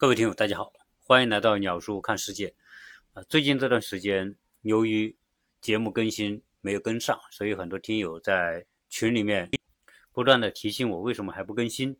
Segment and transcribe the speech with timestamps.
[0.00, 2.54] 各位听友，大家好，欢迎来到鸟叔看世界。
[3.14, 4.32] 啊，最近这段时间
[4.62, 5.12] 由于
[5.60, 9.50] 节目更新没有跟上，所以很多听友在群里面
[10.12, 11.90] 不断的提醒我为什么还不更新。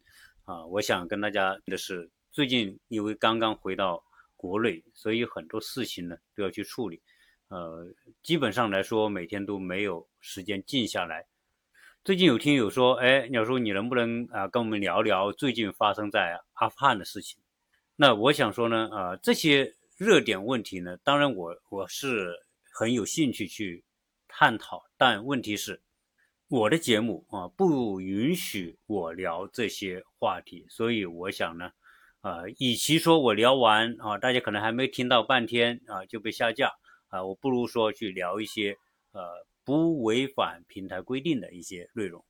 [0.45, 4.01] 啊，我想跟大家的是，最近因为刚刚回到
[4.37, 7.03] 国内，所以很多事情呢都要去处理。
[7.49, 7.85] 呃，
[8.23, 11.27] 基本上来说，每天都没有时间静下来。
[12.05, 17.41] 最近有听友说，哎，鸟叔，你能不能啊跟我们聊聊最近发生在阿富汗的事情？
[18.01, 22.33] 那我想说呢，啊，这些热点问题呢，当然我我是
[22.73, 23.83] 很有兴趣去
[24.29, 25.83] 探讨，但问题是，
[26.47, 31.73] 我的节目啊不允许我聊这些话题，所以我想呢，
[32.21, 36.71] 啊，与其说我聊完啊，大家可能还没听到半天啊就被下架
[37.09, 38.77] 啊，我不如说去聊一些
[39.11, 42.25] 呃不违反平台规定的一些内容，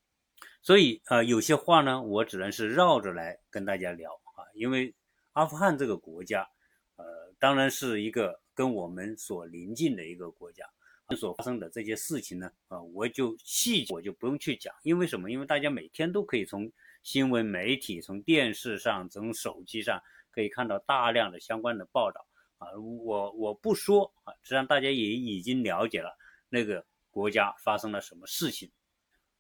[0.62, 4.95] 所以呃有些话呢，我只能是绕着来跟大家聊啊，因为。
[5.38, 6.45] 阿富汗这个国家，
[6.97, 7.05] 呃，
[7.38, 10.65] 当然是一个跟我们所邻近的一个国家，
[11.16, 15.30] 所发生的这些事情呢，啊，我就细节我就不用去讲，因为什么？
[15.30, 16.68] 因为大家每天都可以从
[17.04, 22.26] 新闻媒体、从电视上、从手机上可以看到大量的相关的报道，
[22.59, 28.68] 啊，我我不说啊，实际上大家也已经了解了那个国家发生了什么事情。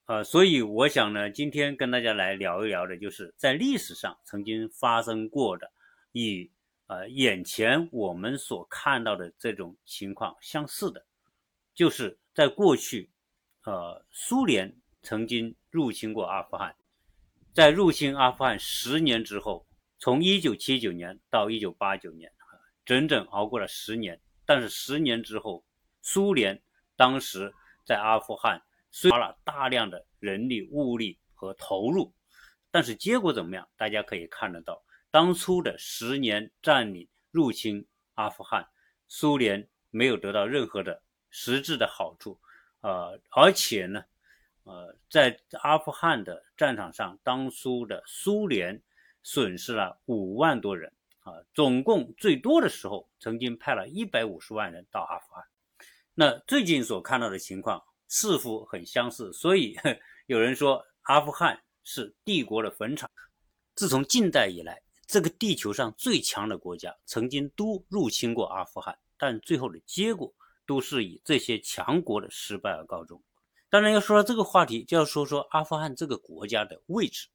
[0.06, 5.68] 呃，所以我想呢，今天跟大家来聊一聊的，就是在历史上曾经发生过的。
[6.12, 6.50] 与
[6.86, 11.04] 呃眼前我们所看到的这种情况相似的，
[11.74, 13.10] 就是在过去，
[13.64, 16.74] 呃，苏联曾经入侵过阿富汗，
[17.52, 19.66] 在入侵阿富汗十年之后，
[19.98, 22.32] 从一九七九年到一九八九年，
[22.84, 24.20] 整整熬过了十年。
[24.46, 25.62] 但是十年之后，
[26.00, 26.62] 苏联
[26.96, 27.52] 当时
[27.84, 28.62] 在阿富汗
[29.10, 32.14] 花了大量的人力物力和投入，
[32.70, 33.68] 但是结果怎么样？
[33.76, 34.82] 大家可以看得到。
[35.10, 38.68] 当初的十年占领入侵阿富汗，
[39.06, 42.38] 苏联没有得到任何的实质的好处，
[42.82, 44.04] 呃，而且呢，
[44.64, 48.82] 呃，在阿富汗的战场上，当初的苏联
[49.22, 55.42] 损失了五万多人，啊，总共最多的时候曾经派了一百五十万人到阿富汗。
[56.14, 59.74] 那最近所看到的情况似乎很相似，所以
[60.26, 63.10] 有人说阿富汗是帝国的坟场。
[63.74, 64.82] 自从近代以来。
[65.08, 70.34] 这个地球上最强的国家曾经都入侵过阿富汗，但最后的结果
[70.66, 73.22] 都是以这些强国的失败而告终。
[73.70, 77.28] 当然，要说到这个话题，就要说说阿富汗这个国家的位置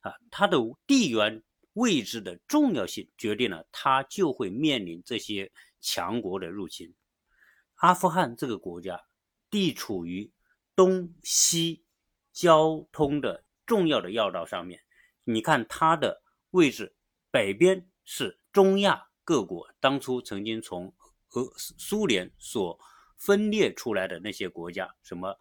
[0.00, 0.58] 啊，它的
[0.88, 1.40] 地缘
[1.74, 6.92] 位置的重要性决定了它就会面临这些强国的入侵。
[7.76, 9.00] 阿富汗这个国家
[9.50, 10.32] 地处于
[10.74, 11.84] 东西
[12.32, 14.82] 交通的重要的要道上面，
[15.22, 16.96] 你看它的位置。
[17.30, 20.92] 北边是中亚各国当初曾经从
[21.30, 22.76] 俄苏联所
[23.16, 25.38] 分裂出来的那些国家，什么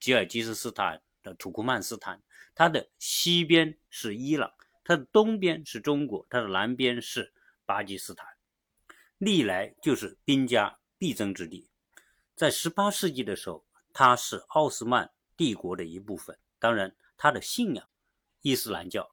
[0.00, 2.20] 吉尔吉斯斯坦的土库曼斯坦，
[2.56, 7.32] 它的西边是伊朗，它的东边是中国，它的南边是
[7.64, 8.26] 巴基斯坦，
[9.18, 11.70] 历来就是兵家必争之地。
[12.34, 17.88] 在十八世纪的时候，它是奥斯曼帝国的一部分，当然它的信仰
[18.40, 19.08] 伊斯兰教。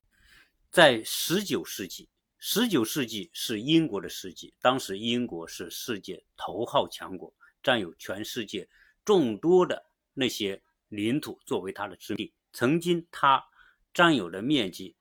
[0.71, 2.09] 在十九世纪。
[2.37, 8.67] 十九世纪是英国的世纪，当时英国是世界头号强国，占有全世界
[9.03, 12.33] 众多的那些领土作为它的殖民地。
[12.53, 13.43] 曾经，它
[13.93, 14.95] 占有的面积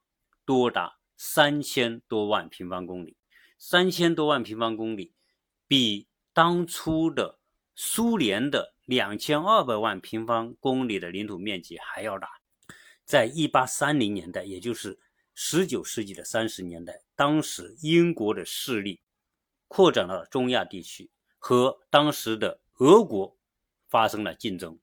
[0.44, 3.17] 多达三千多万平方公里，
[3.59, 5.12] 三千多万平方公里
[5.69, 7.39] 比当初的
[7.75, 12.28] 苏联的两千二百万平方公里的领土面积还要大。
[13.05, 14.99] 在一八三零年代，也就是
[15.34, 17.03] 十九世纪的三十年代。
[17.17, 19.00] 当时英国的势力
[19.69, 23.37] 扩展到了中亚地区，和当时的俄国
[23.89, 24.78] 发生了竞争。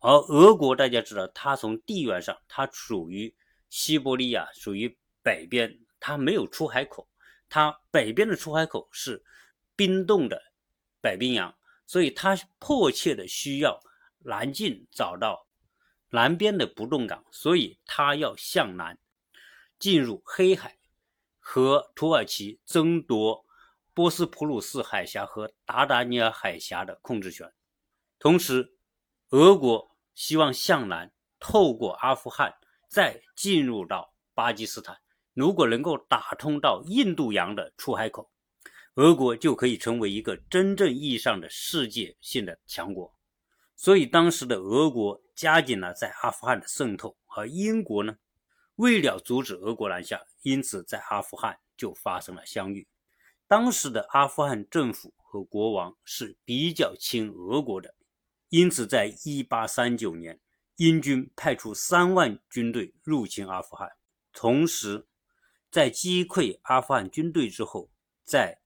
[0.00, 3.34] 而俄国大家知道，它从地缘上，它属于
[3.68, 7.08] 西伯利亚，属于北边，它没有出海口，
[7.48, 9.24] 它北边的出海口是
[9.74, 10.40] 冰冻的
[11.00, 11.52] 北冰洋，
[11.84, 13.80] 所以它迫切的需要
[14.20, 15.48] 南进，找到
[16.10, 18.96] 南边的不动港，所以它要向南
[19.78, 20.76] 进入黑海。
[21.50, 23.46] 和土耳其争夺
[23.94, 27.50] 波斯普鲁斯海峡和达达尼尔海峡的控制权，
[28.18, 28.76] 同时，
[29.30, 31.10] 俄国希望向南
[31.40, 32.54] 透过阿富汗
[32.86, 34.98] 再进入到巴基斯坦。
[35.32, 38.30] 如果能够打通到印度洋的出海口，
[38.96, 43.10] 俄国就可以成为一个真正意义上的世界性的强国。
[43.74, 48.18] 所以，当时的俄国加紧了在阿富汗的渗透，而英国呢？
[48.78, 52.86] 为了阻止俄国南下，因此在阿富汗就发生了相遇。
[53.48, 57.96] 当时的阿富汗政府和国王是比较亲俄国的，
[58.50, 60.40] 因此在1839年，
[60.76, 63.90] 英军派出三万军队入侵阿富汗，
[64.32, 65.08] 同时
[65.72, 67.90] 在击溃阿富汗军队之后，
[68.22, 68.60] 在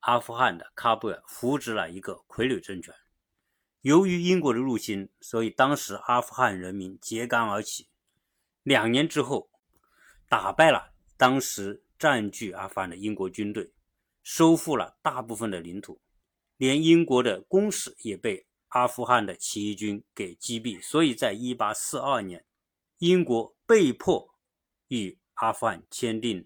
[0.00, 2.92] 阿富汗的喀布尔扶植了一个傀儡政权。
[3.82, 7.88] 由于英国的入侵，所以当时阿富汗人民揭竿而起。
[8.66, 9.48] 两年之后，
[10.28, 13.72] 打败了当时占据阿富汗的英国军队。
[14.24, 16.00] 收复了大部分的领土，
[16.56, 20.82] 连英国的公使也被阿富汗的起义军给击毙。
[20.82, 22.44] 所以在1842年，
[22.98, 24.34] 英国被迫
[24.88, 26.44] 与阿富汗签订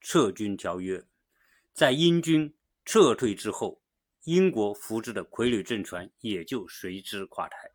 [0.00, 1.04] 撤军条约。
[1.72, 2.52] 在英军
[2.84, 3.80] 撤退之后，
[4.24, 7.70] 英国扶植的傀儡政权也就随之垮台。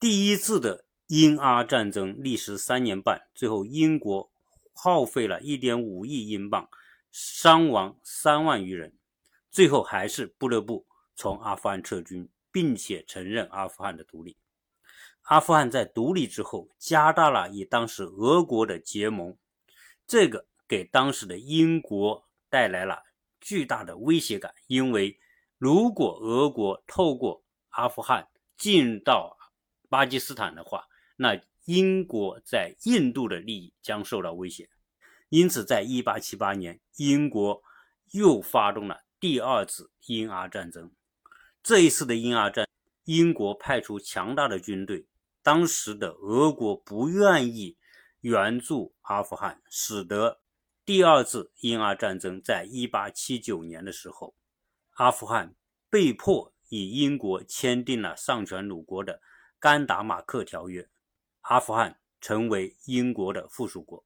[0.00, 4.30] 第一次的英阿战争历时三年半，最后英国
[4.72, 6.68] 耗费了一点五亿英镑。
[7.12, 8.92] 伤亡三万余人，
[9.48, 10.84] 最后还是不得不
[11.14, 14.36] 从阿富汗撤军，并且承认阿富汗的独立。
[15.22, 19.36] 阿富汗在独立之后，加大了与当时俄国的结盟，
[20.08, 23.04] 这个给当时的英国带来了
[23.40, 24.52] 巨大的威胁感。
[24.66, 25.16] 因为
[25.56, 29.38] 如果俄国透过阿富汗进到
[29.88, 34.68] 巴基斯坦的话，那英国在印度的利益将受到威胁。
[35.28, 37.62] 因此，在1878年，英国
[38.12, 40.92] 又发动了第二次英阿战争。
[41.62, 42.68] 这一次的英阿战，
[43.04, 45.06] 英国派出强大的军队。
[45.42, 47.76] 当时的俄国不愿意
[48.20, 50.40] 援助阿富汗，使得
[50.84, 54.34] 第二次英阿战争在1879年的时候，
[54.92, 55.54] 阿富汗
[55.90, 59.14] 被迫与英国签订了丧权辱国的
[59.58, 60.82] 《甘达马克条约》，
[61.44, 64.04] 阿富汗成为英国的附属国。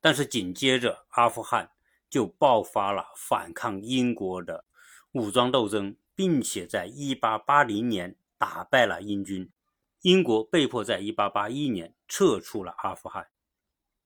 [0.00, 1.70] 但是紧接着，阿富汗
[2.08, 4.64] 就爆发了反抗英国的
[5.12, 9.50] 武装斗争，并且在1880年打败了英军，
[10.02, 13.28] 英国被迫在1881年撤出了阿富汗，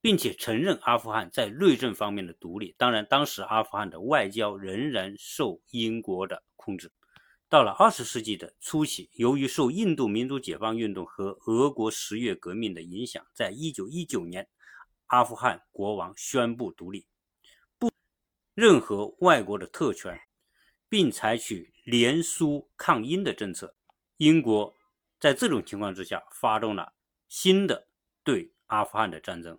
[0.00, 2.74] 并且承认阿富汗在内政方面的独立。
[2.78, 6.90] 当然，当时阿富汗的外交仍然受英国的控制。
[7.50, 14.48] 到了二十世纪的初期，由于受印度民族解放运动和俄国十月革命的影响，在一九一九年。
[15.06, 17.08] 阿富汗国王宣布独立，
[17.76, 17.90] 不
[18.54, 20.20] 任何外国的特权，
[20.88, 23.74] 并采取联苏抗英的政策。
[24.18, 24.72] 英国
[25.18, 26.92] 在这种情况之下，发动了
[27.26, 27.88] 新的
[28.22, 29.58] 对阿富汗的战争。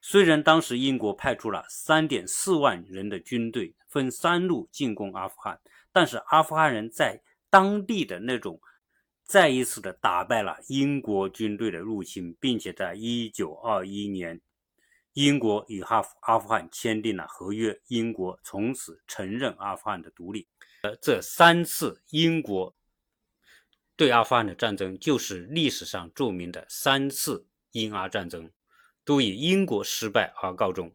[0.00, 5.60] 虽然当时英国派出了三点四万人的军队，分三路进攻阿富汗，
[5.92, 8.60] 但是阿富汗人在当地的那种
[9.24, 14.40] 再一次的打败了英国军队的入侵，并且在一九二一年。
[15.14, 20.46] 英国与哈阿富汗签订了合约，英国从此承认阿富汗的独立。
[20.82, 22.72] 呃，这三次英国
[23.96, 28.52] 对阿富汗的战争，就是历史上著名的三次英阿战争，
[29.04, 30.94] 都以英国失败而告终。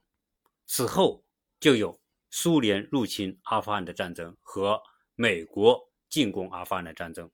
[0.65, 1.25] 此后
[1.59, 1.99] 就有
[2.37, 4.83] 苏联入侵阿富汗的战争和
[5.15, 7.31] 美国进攻阿富汗的战争。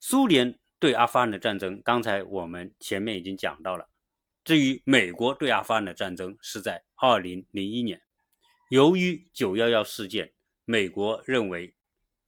[0.00, 3.90] 苏联对阿富汗的战争，刚才我们前面已经讲到了。
[4.42, 8.00] 至于美国对阿富汗的战争是在2001年，
[8.70, 10.32] 由于911事件，
[10.64, 11.74] 美国认为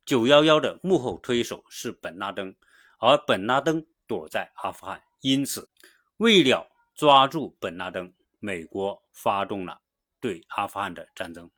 [0.05, 2.55] 911的幕后推手是本拉登，
[2.99, 5.71] 而本拉登躲在阿富汗，因此
[6.19, 9.81] 为了抓住本拉登，美国发动了
[10.21, 11.51] 对阿富汗的战争。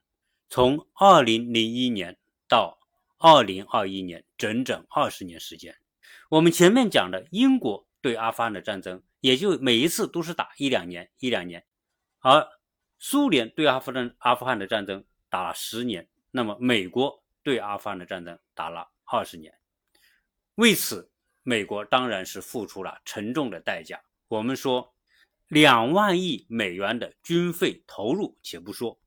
[0.50, 2.78] 从2001年到
[3.18, 5.76] 2021年，整整二十年时间。
[6.28, 9.02] 我们前面讲的英国对阿富汗的战争。
[9.20, 11.66] 也就每一次都是打一两年，一两年，
[12.20, 12.48] 而
[12.98, 19.54] 苏联对阿富汗阿富汗的战争打了十年，那么美国对阿富汗的战争打了二十年，
[20.54, 21.10] 为此，
[21.42, 24.02] 美国当然是付出了沉重的代价。
[24.28, 24.94] 我们说，
[25.48, 28.98] 两万亿美元的军费投入，且不说，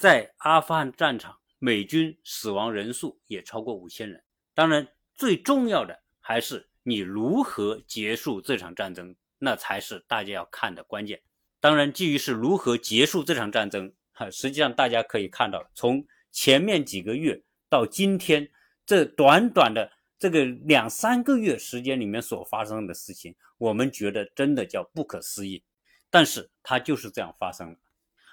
[0.00, 4.24] 在阿富汗战场，美军死亡人数也超过五千人。
[4.54, 9.14] 当然，最重要的还是你如何结束这场战争。
[9.42, 11.20] 那才是大家要看的关键。
[11.60, 18.50] 当然，基于是如何结束这场战争，哈，实际上大家可以看到，从前面几个月到今天
[18.86, 25.62] 这短短的这个两三个月时间里面所发生的事情，我们觉得真的叫不可思议。
[26.08, 27.76] 但是它就是这样发生了。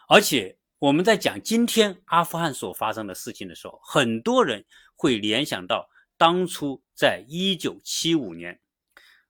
[0.08, 4.64] 而且我们在讲今天阿富汗所发生的事情的时候，很多人
[4.96, 8.60] 会联想到当初在一九七五年。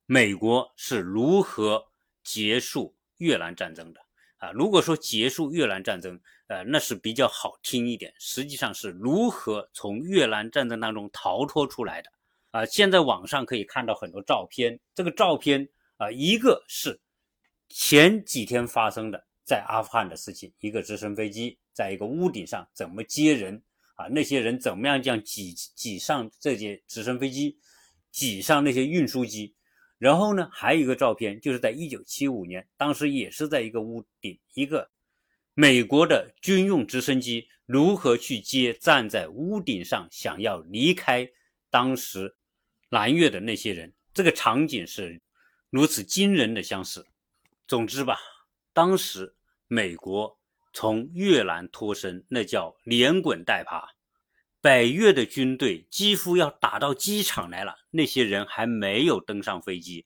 [0.06, 1.86] 美国是如何
[2.22, 4.02] 结束越南战争的？
[4.38, 4.52] 啊。
[4.52, 12.10] 如果说结束越南战争，呃，那是比较好听一点，实际上是如何从越南战争当中逃脱出来的
[12.52, 12.66] 啊。
[12.66, 17.00] 现在网上可以看到很多照片，这个照片啊，一个是
[17.70, 23.64] 前几天发生的在阿富汗的事情，一个直升飞机在一个屋顶上怎么接人
[23.96, 27.58] 啊，那些人怎么样这样挤挤上这些直升飞机，
[28.12, 29.56] 挤上那些运输机。
[29.98, 34.92] 然后呢，还有一个照片，就是在一九七五年，当时也是在一个屋顶，一个
[35.54, 41.28] 美国的军用直升机如何去接站在屋顶上想要离开
[41.70, 42.36] 当时
[42.90, 45.22] 南越的那些人，这个场景是
[45.70, 47.08] 如此惊人的相似。
[47.66, 48.20] 总之吧，
[48.74, 49.36] 当时
[49.68, 50.40] 美国
[50.74, 53.90] 从越南脱身，那叫连滚带爬。
[54.60, 60.06] 北越的军队几乎要打到机场来了，那些人还没有登上飞机。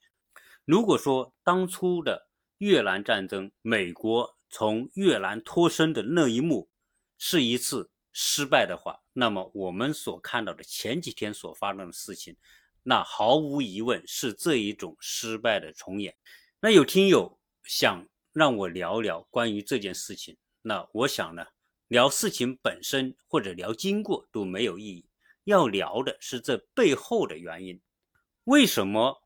[0.65, 2.27] 如果说当初的
[2.57, 6.69] 越南战争，美国从越南脱身的那一幕
[7.17, 12.35] 是一次失败的话，那么我们所看到的前几天所发生的事情，
[12.83, 16.15] 那毫无疑问是这一种失败的重演。
[16.59, 21.45] 那有听友想让我聊聊关于这件事情，那我想呢？
[21.87, 25.05] 聊事情本身或者聊经过都没有意义，
[25.43, 27.81] 要聊的是这背后的原因。
[28.45, 29.21] 为什么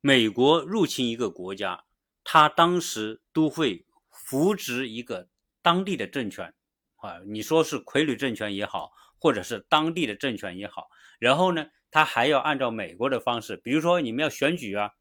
[0.00, 1.84] 美国入侵一个国家，
[2.24, 5.28] 他当时都会扶植一个
[5.60, 6.54] 当地的政权
[6.96, 7.20] 啊？
[7.26, 14.92] 你说是傀儡政权也好，或者是当地的政权也好，然后呢，他还要按照美国的方式，比如说你们要选举啊，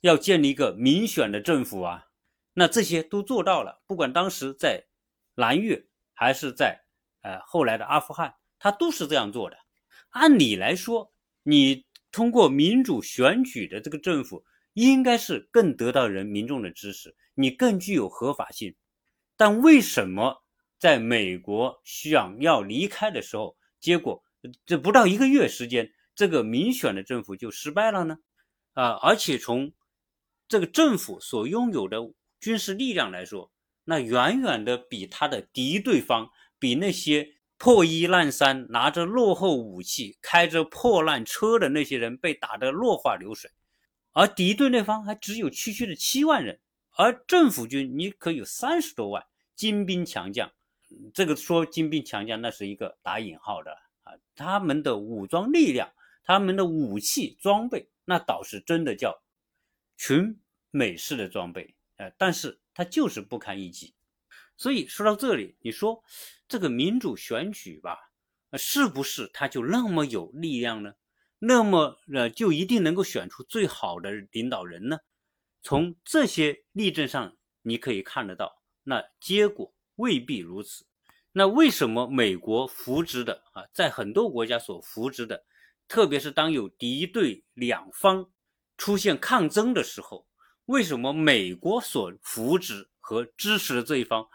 [0.00, 2.06] 要建立一个民选的政府啊，
[2.54, 3.82] 那这些都做到了。
[3.86, 4.86] 不管当时在
[5.34, 5.86] 南越。
[6.14, 6.84] 还是在，
[7.22, 9.56] 呃，后来的阿富汗，他都是这样做的。
[10.10, 14.44] 按理来说，你通过民主选举的这个政府，
[14.74, 18.76] 应该是更得到人民众的支持，你更具有合法性。
[19.36, 20.44] 但为什么
[20.78, 24.22] 在美国想要离开的时候，结果
[24.64, 28.18] 这不到一个月时间，这个民选的政府就失败了呢？
[28.74, 29.72] 啊，而且从
[30.46, 31.98] 这个政府所拥有的
[32.42, 33.52] 军事力量来说，
[33.84, 43.52] 那远远的比他的敌对方，比那些破衣烂衫、拿着落后武器、开着破烂车的那些人被打得落花流水，
[44.10, 46.58] 而敌对那方还只有区区的七万人，
[46.96, 50.50] 而政府军你可有三十多万精兵强将。
[51.14, 53.70] 这个说精兵强将，那是一个打引号的
[54.02, 55.92] 啊，他们的武装力量、
[56.24, 59.22] 他们的武器装备，那倒是真的叫
[59.96, 61.74] 群美式的装备，
[62.16, 62.58] 但是。
[62.74, 63.94] 他就是不堪一击，
[64.56, 66.02] 所以说到这里，你说
[66.48, 67.98] 这个民主选举吧，
[68.54, 70.94] 是不是他就那么有力量呢？
[71.38, 75.00] 那么呃，就一定能够选出最好的领导人呢？
[75.60, 80.86] 从这些例证上，你可以看得到，那结果未必如此。
[81.32, 85.44] 那为什么美国扶植的啊，在很多国家所扶植的，
[85.86, 88.30] 特别是当有敌对两方
[88.78, 90.26] 出现抗争的时候？
[90.66, 94.28] 为什么美国所扶植和支持的这一方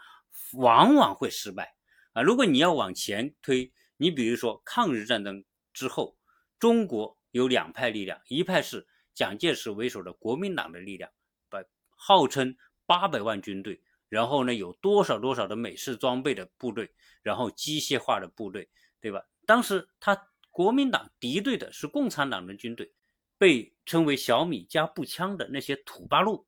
[0.52, 1.74] 往往会失败
[2.12, 2.22] 啊？
[2.22, 5.42] 如果你要往前推，你比如说抗日战争
[5.72, 6.18] 之后，
[6.58, 11.10] 中国有两派力量，一派是蒋介石为首的国民党的力量，
[11.48, 11.64] 把
[11.96, 12.54] 号称
[12.84, 16.92] 八百万军队，然后呢有多少多少的美式装备的部队，
[17.22, 18.68] 然后机械化的部队，
[19.00, 19.22] 对吧？
[19.46, 22.92] 当时他国民党敌对的是共产党的军队。
[23.38, 26.44] 被称为小米加步枪的那些土八路，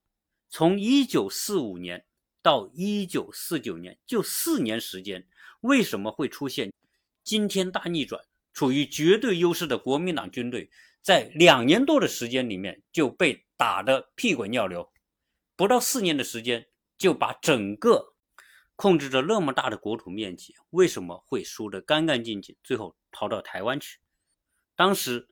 [0.49, 2.05] 从一九四五年
[2.43, 5.27] 到一九四九年，就四年时间，
[5.61, 6.73] 为什么会出现
[7.23, 8.23] 惊天大逆转？
[8.53, 10.69] 处于绝对优势的国民党军队，
[11.01, 14.93] 在两年多的时间里面就被打得屁滚尿流，
[15.55, 16.67] 不到四年的时间
[16.99, 18.15] 就把整个
[18.75, 22.57] 控制着那么大的国土面积，为什么会输得干干净净？
[22.65, 24.01] 最后逃到台湾去，
[24.75, 25.29] 当时。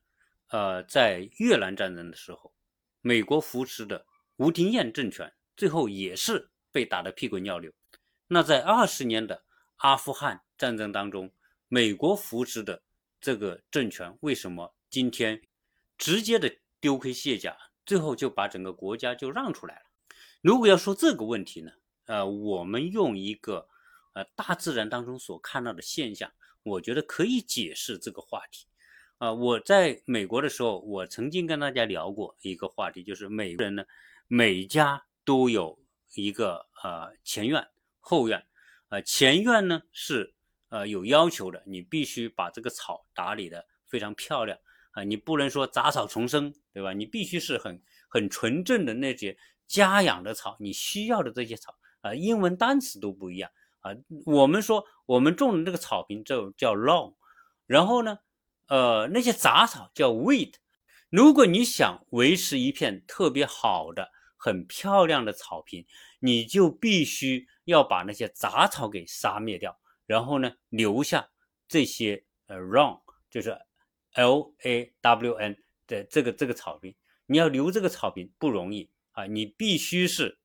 [0.49, 2.55] 呃，在越南战争的时候，
[3.01, 7.73] 美国扶持的吴廷艳政权最后也是被打得屁滚尿流。
[8.27, 9.45] 那在二十年的
[9.77, 11.33] 阿富汗战争当中，
[11.69, 12.83] 美国扶持的
[13.21, 15.43] 这个政权为什么今天
[15.97, 16.51] 直接的
[16.81, 19.83] 丢盔卸甲，最后就把整个国家就让出来了？
[20.41, 21.73] 如果要说这个问题呢，
[22.07, 23.69] 呃，我们用一个
[24.15, 28.67] 呃大自然当中所看到的现象，我觉得可以解释这个话题。
[29.19, 33.85] 啊，我在美国的时候，我曾经跟大家聊过一个话题，就是美国人呢，
[34.29, 35.77] 每家都有
[36.15, 37.67] 一个呃前院
[37.99, 38.47] 后院，
[38.91, 40.35] 呃前院呢是
[40.69, 44.57] 呃有要求的，你必须把这个草打理的非常漂亮
[44.93, 46.93] 啊，你不能说杂草丛生，对吧？
[46.93, 53.91] 你必须是很很纯正的那些家养的草，你需要的这些草啊，英文单词都不一样啊。
[54.27, 57.17] 我们说我们种的这个草坪就叫 lawn，
[57.67, 58.21] 然后呢，
[58.69, 60.55] 呃，那些杂草叫 weed。
[61.11, 65.87] 如果你想维持一片特别好的、很漂亮的草坪，
[66.21, 71.31] 你就必须要把那些杂草给杀灭掉，然后呢，留下
[71.67, 73.59] 这些呃 lawn，就是
[74.13, 75.57] L A W N
[75.87, 76.95] 的这个这个草坪。
[77.27, 80.39] 你要留这个草坪不容易啊，你必须是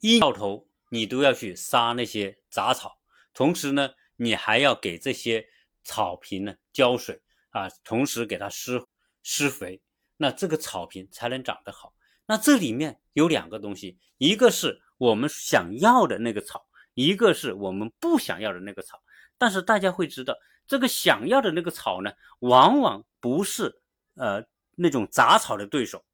[0.00, 2.98] 一到头你都要去杀那些杂草，
[3.32, 5.48] 同时呢，你还要给这些
[5.82, 7.20] 草坪呢浇水
[7.54, 8.84] 啊，同时给它施
[9.22, 9.80] 施肥，
[10.18, 11.94] 那这个草坪才能长得好。
[12.26, 19.00] 那这里面有两个东西，一个是我们想要的那个草，一个是我们不想要的那个草。
[19.38, 23.80] 但是大家会知道，这个想要的那个草呢，往往不是
[24.16, 24.44] 呃。
[24.76, 26.04] 那种杂草的对手，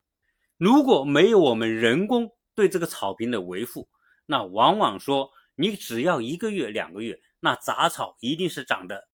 [0.59, 3.89] 如果没有我们人工对这个草坪的维护，
[4.27, 9.09] 那往往说你只要一个月、两个月，那杂草一定是长得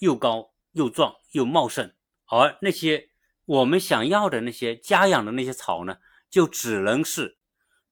[0.00, 1.92] 又高又壮又茂盛，
[2.26, 3.10] 而那些
[3.44, 5.98] 我们想要的那些家养的那些草呢，
[6.30, 7.38] 就只能是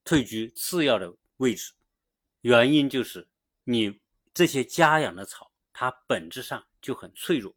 [0.05, 1.73] 退居次要的位置。
[2.41, 3.27] 原因就是
[3.65, 3.99] 你
[4.33, 7.53] 这些家养的草，它本质上就很脆弱，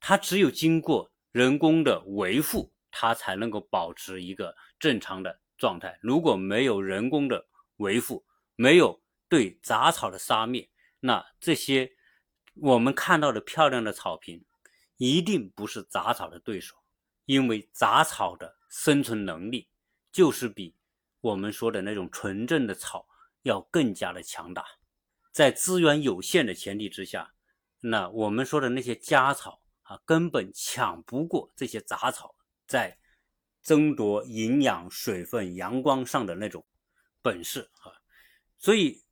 [0.00, 2.70] 它只有经过人工的维护。
[2.94, 5.98] 它才能够保持一个正常的状态。
[6.02, 7.46] 如果没有人工的
[7.78, 8.22] 维护，
[8.54, 10.68] 没有对杂草的杀灭，
[11.00, 11.90] 那这些
[12.56, 14.44] 我们看到的漂亮的草坪，
[15.02, 16.76] 一定不是杂草的对手。
[17.24, 19.68] 因为杂草的生存能力
[20.12, 20.76] 就是比
[21.20, 23.08] 我们说的那种纯正的草
[23.42, 24.64] 要更加的强大。
[25.32, 27.34] 在资源有限的前提之下，
[27.80, 32.36] 那我们说的那些家草啊，根本抢不过这些杂草。
[32.66, 32.96] 在
[33.60, 36.64] 争夺营养、水分、阳光上的那种
[37.20, 37.90] 本事啊，
[38.56, 39.02] 所以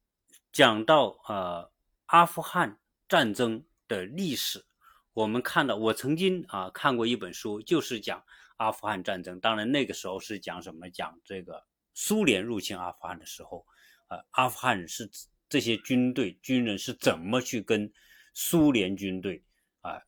[0.52, 1.72] 讲到呃
[2.06, 2.78] 阿富汗
[3.08, 4.64] 战争的历史，
[5.12, 8.22] 我们看到我曾经啊看过一本书，就是讲
[8.56, 9.40] 阿富汗战争。
[9.40, 10.88] 当然那个时候是讲什么？
[10.90, 13.66] 讲这个苏联入侵阿富汗的时候，
[14.08, 15.10] 呃，阿富汗是
[15.48, 17.92] 这些军队军人是怎么去跟
[18.34, 19.44] 苏联军队
[19.80, 20.00] 啊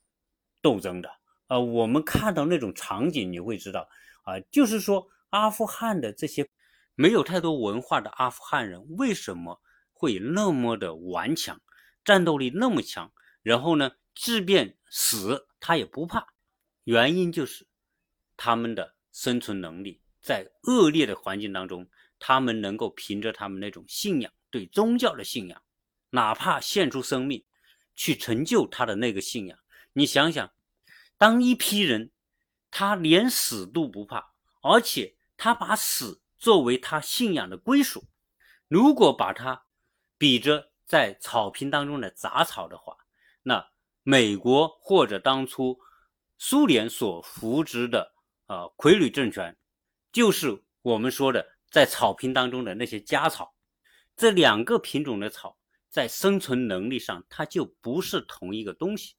[0.60, 1.10] 斗争的。
[1.48, 3.88] 啊，我们看到那种场景，你会知道，
[4.22, 6.48] 啊，就是说阿富汗的这些
[6.94, 9.60] 没有太多文化的阿富汗人为什么
[9.92, 11.60] 会那么的顽强，
[12.04, 13.12] 战斗力那么强，
[13.42, 16.26] 然后呢，即便死他也不怕，
[16.84, 17.66] 原因就是
[18.36, 25.62] 他们的生存能力，在恶劣的环境当中，他们能够凭着他们那种信仰，对宗教的信仰，
[26.10, 27.44] 哪怕献出生命
[27.94, 29.58] 去成就他的那个信仰，
[29.92, 30.52] 你想想。
[31.18, 32.10] 当一批人，
[32.68, 38.08] 他连死都不怕，而且他把死作为他信仰的归属。
[38.66, 39.64] 如果把他
[40.18, 42.96] 比着在草坪当中的杂草的话，
[43.44, 43.70] 那
[44.02, 45.78] 美国或者当初
[46.38, 48.14] 苏联所扶植的
[48.46, 49.56] 啊傀儡政权，
[50.12, 53.54] 就是我们说的在草坪当中的那些家草。
[54.16, 55.56] 这两个品种的草
[55.88, 59.14] 在生存能力上，它就不是同一个东西。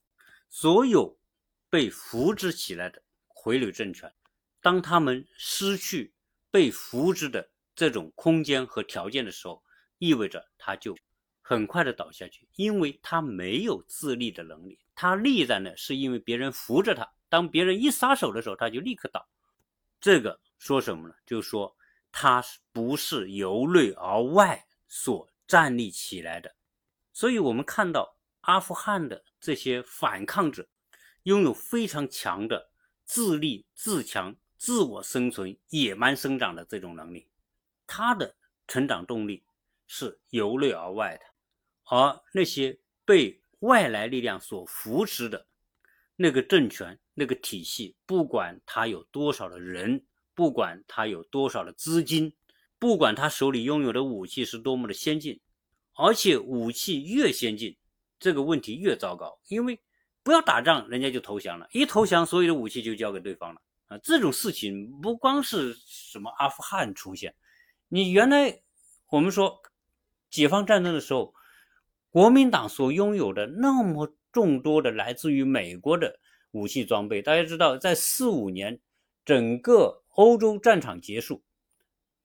[0.50, 1.17] 所有。
[1.69, 4.13] 被扶植起来的傀儡政权，
[4.62, 6.13] 当他们失去
[6.52, 9.63] 被扶植的这种空间和条件的时候，
[9.98, 10.96] 意味着他就
[11.44, 14.80] 很快的倒下去，因为他没有自立的能力。
[14.96, 19.28] 他立在那是因为别人扶着他，当别人一撒手的时候，他就立刻倒。
[20.02, 21.14] 这个说什么呢？
[21.26, 21.78] 就是说
[22.12, 26.56] 他不是由内而外所站立起来的。
[27.12, 30.68] 所以，我们看到阿富汗的这些反抗者。
[31.24, 32.70] 拥有非常强的
[33.06, 37.30] 自立、自强、自我生存、野蛮生长的这种能力，
[37.88, 38.36] 他的
[38.68, 39.42] 成长动力
[39.88, 41.26] 是由内而外的，
[41.86, 45.46] 而那些被外来力量所扶持的
[46.15, 52.34] 那个政权、那个体系，不管他有多少的人，不管他有多少的资金，
[52.80, 55.39] 不管他手里拥有的武器是多么的先进，
[55.93, 57.78] 而且武器越先进，
[58.19, 59.80] 这个问题越糟糕，因为。
[60.26, 61.67] 不要打仗，人家就投降了。
[61.74, 63.98] 一投降，所有的武器就交给对方了啊！
[63.98, 67.36] 这种事情不光是什么阿富汗出现，
[67.89, 68.62] 你原来
[69.10, 69.62] 我们说
[70.30, 71.36] 解放战争的时候，
[72.13, 76.19] 国民党所拥有的那么众多的来自于美国的
[76.52, 78.80] 武器装备，大家知道，在四五年
[79.26, 81.41] 整个欧洲战场结束，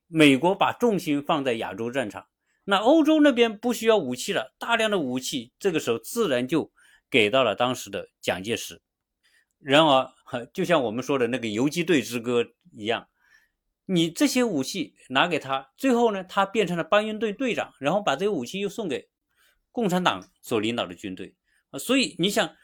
[0.06, 2.26] 美国把重心放在亚洲战场，
[2.64, 6.70] 那欧洲那边不需要武器了，大量的武器这个时候自然就。
[7.10, 8.82] 给到了当时的蒋介石，
[9.60, 10.12] 然而，
[10.52, 12.44] 就像我们说的那个游击队之歌
[12.76, 13.08] 一样，
[13.86, 19.08] 你这些武器拿给他，最后呢，他变成了搬运队队长，然后把这些武器又送给
[19.72, 21.34] 共产党所领导的军队
[21.70, 21.78] 啊。
[21.78, 22.54] 所以你想，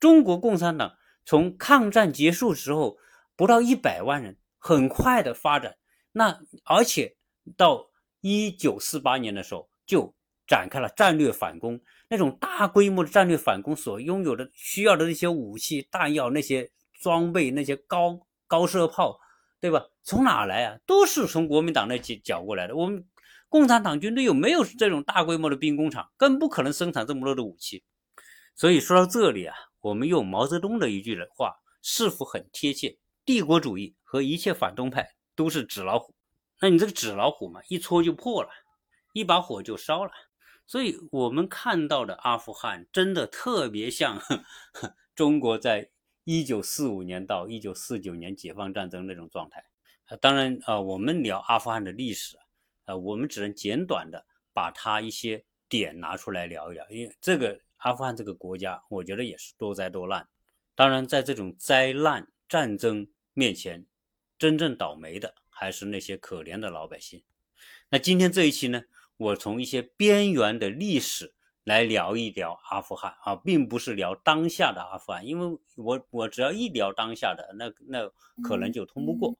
[0.00, 2.98] 中国共产党从抗战结束时候
[3.36, 5.76] 不到一百万人，很快的发展，
[6.12, 7.16] 那而且
[7.56, 7.90] 到
[8.20, 10.14] 一九四八年的时候就
[10.46, 19.20] 展开了战略反攻，那种大规模的战略反攻所拥有的需要的那些武器弹药、那些装备、那些高高射炮。
[19.60, 19.84] 对吧？
[20.04, 20.78] 从哪来啊？
[20.86, 22.76] 都是从国民党那几缴过来的。
[22.76, 23.04] 我们
[23.48, 26.10] 共产党军队有没有这种大规模的兵工厂？
[26.16, 27.84] 更不可能生产这么多的武器。
[28.54, 32.98] 所以说到这里啊，我们用毛泽东的一句话，是否很贴切？
[33.24, 36.14] 帝国主义和一切反动派都是纸老虎。
[36.60, 38.50] 那你这个纸老虎嘛，一戳就破了，
[39.12, 40.10] 一把火就烧了。
[40.66, 44.20] 所以我们看到的阿富汗，真的特别像
[45.14, 45.90] 中国在。
[46.24, 49.64] 一九四五年到一九四九年解放战争那种状态，
[50.08, 52.44] 啊，当然啊，我们聊阿富汗的历史啊，
[52.96, 60.28] 我们只能简短的把它一些点拿出来聊一聊，因为这个阿富汗这个国家，我觉得也是多灾多难。
[60.74, 63.84] 当然，在这种灾难战争面前，
[64.38, 67.22] 真正倒霉的还是那些可怜的老百姓。
[67.90, 68.82] 那今天这一期呢，
[69.16, 71.34] 我从一些边缘的历史。
[71.64, 78.10] 来聊一聊阿富汗啊，并不是聊当下的阿富汗，因为我我只要一聊当下的，那那
[78.42, 79.36] 可能就通不过。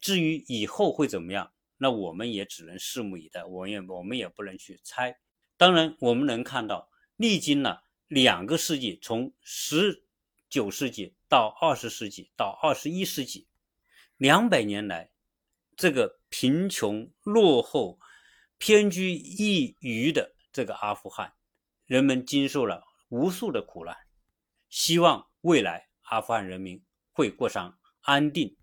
[0.00, 5.18] 至于以后会怎么样，那我们也只能拭目以待，我也我们也不能去猜。
[5.56, 10.04] 当然，我们能看到，历经了两个世纪，从十
[10.48, 13.48] 九世纪到二十世纪到二十一世纪，
[14.16, 15.10] 两百年来，
[15.74, 17.98] 这个贫穷落后、
[18.58, 21.34] 偏居一隅的这个阿富汗。
[21.86, 23.96] 人们经受了无数的苦难，
[24.68, 28.56] 希望未来阿富汗人民会过上安定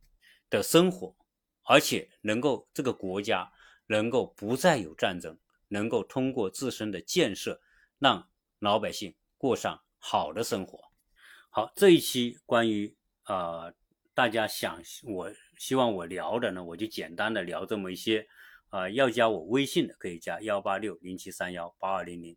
[0.49, 1.17] 的生活，
[1.69, 3.51] 而且能够这个国家
[3.85, 7.61] 能够不再有战争，能够通过自身的建设
[7.99, 8.27] 让
[8.57, 10.79] 老百姓过上好的生活。
[11.51, 13.71] 好，这一期关于呃
[14.15, 18.27] 大家想我希望我聊的呢，我就简单的聊这么一些。
[18.69, 22.35] 啊，要加我微信的可以加幺八六零七三幺八二零零。